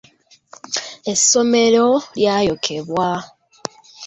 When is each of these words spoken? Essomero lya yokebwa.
Essomero 1.11 1.87
lya 2.21 2.35
yokebwa. 2.47 3.09